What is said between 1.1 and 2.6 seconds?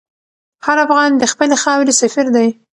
د خپلې خاورې سفیر دی.